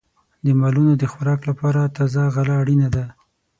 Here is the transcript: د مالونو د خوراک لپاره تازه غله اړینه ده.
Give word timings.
د 0.45 0.47
مالونو 0.59 0.91
د 0.97 1.03
خوراک 1.11 1.41
لپاره 1.49 1.91
تازه 1.97 2.21
غله 2.35 2.53
اړینه 2.61 2.87
ده. 2.95 3.05